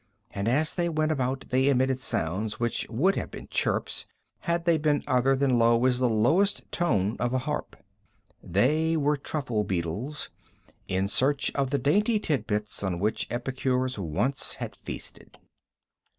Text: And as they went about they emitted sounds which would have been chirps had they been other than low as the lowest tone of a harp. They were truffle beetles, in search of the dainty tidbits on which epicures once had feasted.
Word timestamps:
And 0.31 0.47
as 0.47 0.73
they 0.73 0.89
went 0.89 1.11
about 1.11 1.45
they 1.51 1.69
emitted 1.69 1.99
sounds 1.99 2.59
which 2.59 2.87
would 2.89 3.15
have 3.17 3.29
been 3.29 3.47
chirps 3.51 4.07
had 4.39 4.65
they 4.65 4.79
been 4.79 5.03
other 5.05 5.35
than 5.35 5.59
low 5.59 5.85
as 5.85 5.99
the 5.99 6.09
lowest 6.09 6.63
tone 6.71 7.15
of 7.19 7.35
a 7.35 7.37
harp. 7.37 7.75
They 8.41 8.97
were 8.97 9.15
truffle 9.15 9.63
beetles, 9.63 10.31
in 10.87 11.07
search 11.07 11.53
of 11.53 11.69
the 11.69 11.77
dainty 11.77 12.17
tidbits 12.19 12.81
on 12.81 12.97
which 12.97 13.27
epicures 13.29 13.99
once 13.99 14.55
had 14.55 14.75
feasted. 14.75 15.37